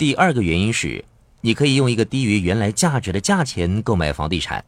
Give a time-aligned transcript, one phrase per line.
[0.00, 1.04] 第二个原因是，
[1.42, 4.64] 你可以用一个低于原来价值的价钱购买房地产。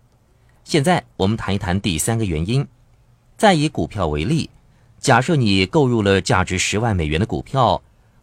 [0.63, 2.69] 现在我们谈一谈第三个原因。
[3.39, 4.51] 再以股票为例，
[4.99, 7.81] 假设你购入了价值十万美元的股票，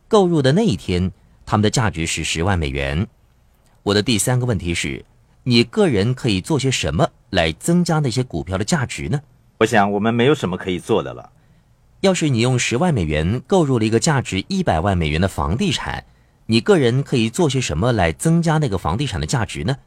[0.08, 1.12] 购入的那一天，
[1.48, 3.08] 它们的价值是十万美元。
[3.82, 5.04] 我的第三个问题是，
[5.42, 9.20] 你个人可以做些什么来增加那些股票的价值呢？
[9.58, 11.32] 我想我们没有什么可以做的了。
[12.02, 16.06] 要是你用十万美元购入了一个价值一百万美元的房地产，
[16.52, 19.78] 你个人可以做些什么来增加那个房地产的价值呢？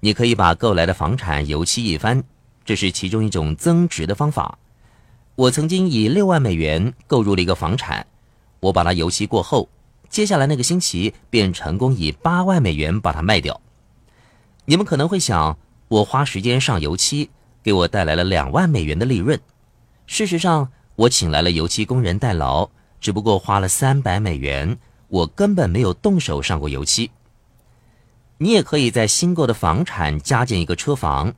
[0.00, 2.24] 你可以把购来的房产油漆一番，
[2.64, 4.58] 这是其中一种增值的方法。
[5.34, 8.06] 我曾经以六万美元购入了一个房产，
[8.60, 9.68] 我把它油漆过后，
[10.08, 13.60] 接下来那个星期便成功以八万美元把它卖掉。
[14.64, 17.28] 你们可能会想，我花时间上油漆，
[17.62, 19.38] 给我带来了两万美元的利润。
[20.06, 24.78] 事实上，我请来了油漆工人代劳，只不过花了三百美元，
[25.10, 27.10] 我根本没有动手上过油漆。
[28.38, 31.34] 你也可以在新购的房产加建一个车房，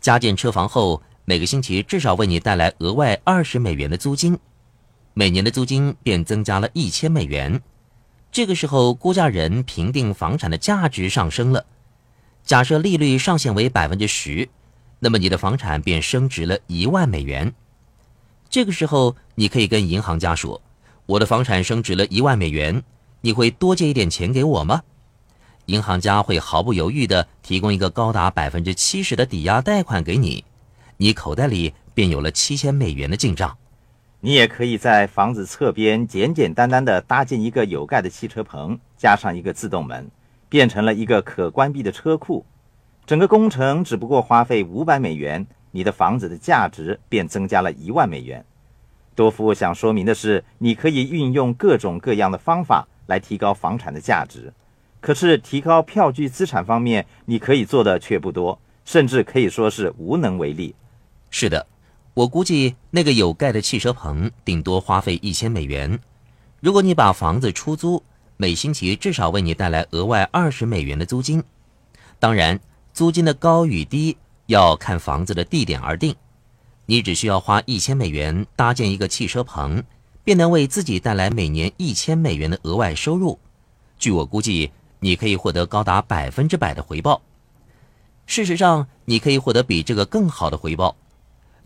[0.00, 4.38] 加建车房后，每个星期至少为你带来额外二十美元的租金，
[5.14, 7.62] 每年的租金便增加了一千美元。
[8.30, 11.64] 这个时候，估价人评定房产的价值上升了。
[12.44, 14.46] 假设利率上限为百分之十，
[14.98, 17.54] 那么你的房产便升值了一万美元。
[18.50, 20.60] 这个时候，你可以跟银行家说
[21.06, 22.82] ：“我的房产升值了一万美元，
[23.26, 24.82] 你会多借一点钱给我吗？”
[25.66, 30.44] 银行家会毫不犹豫地提供一个高达百分之七十的抵押贷款给你，
[30.96, 33.58] 你口袋里便有了七千美元的进账。
[34.20, 40.08] 你也可以在房子侧边简简单单地搭建一个有盖的汽车棚，加上一个自动门，
[40.48, 42.46] 变成了一个可关闭的车库。
[43.04, 48.44] 整个工程只不过花费五百美元，你的房子的价值便增加了一万美元。
[49.16, 54.52] 多夫想说明的是，你可以运用各种各样的方法来提高房产的价值。
[55.00, 60.74] 可是，提高票据资产方面，你可以做的却不多，甚至可以说是无能为力。
[61.30, 61.66] 是的，
[62.14, 65.98] 我估计那个有盖的汽车棚顶多花费一千美元。
[66.60, 68.02] 如果你把房子出租，
[68.36, 71.42] 每星期至少为你带来额外二十美元的租金。
[72.18, 72.58] 当然，
[72.92, 74.16] 租金的高与低
[74.46, 76.16] 要看房子的地点而定。
[76.86, 79.82] 你只需要花一千美元搭建一个汽车棚，
[80.26, 83.38] 便能为自己带来每年一千美元的额外收入。
[83.98, 84.70] 据我估计。
[84.98, 87.20] 你可以获得高达百分之百的回报。
[88.24, 90.96] 事实上，你可以获得比这个更好的回报。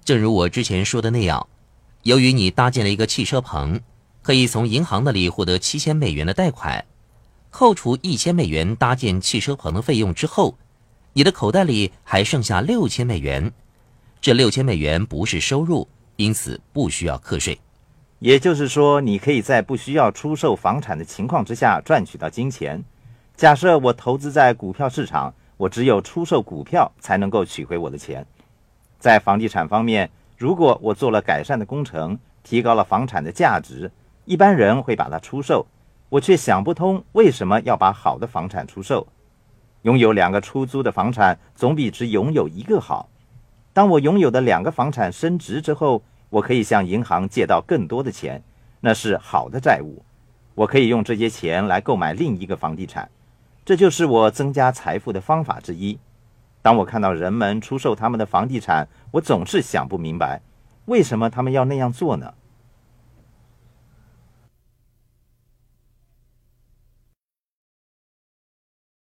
[0.05, 1.47] 正如我之前说的那样，
[2.03, 3.81] 由于你搭建了一个汽车棚，
[4.21, 6.85] 可以从银行那里获得七千美元的贷款。
[7.51, 10.59] 扣除一千美元搭建汽车棚的费用之后，
[11.13, 13.53] 你的口袋里还剩下六千美元。
[14.21, 17.59] 这六千美元不是收入，因此不需要课税。
[18.21, 22.85] 也就是说，你可以在不需要出售房产的情况之下赚取到金钱。
[23.35, 28.27] 假设我投资在股票市场，我只有出售股票才能够取回我的钱。
[28.99, 33.91] 在房地产方面，如果我做了改善的工程，提高了房产的价值，
[34.27, 35.67] 一般人会把它出售，
[36.11, 39.07] 我却想不通为什么要把好的房产出售。
[39.81, 43.09] 拥有两个出租的房产，总比只拥有一个好。
[43.73, 48.43] 当我拥有的两个房产升值之后，我可以向银行借到更多的钱，
[48.81, 50.03] 那是好的债务。
[50.55, 53.11] 我可以用这些钱来购买另一个房地产。
[53.65, 55.99] 这就是我增加财富的方法之一。
[56.63, 60.41] 当我看到人们出售他们的房地产，我总是想不明白，
[60.87, 62.35] 为什么他们要那样做呢？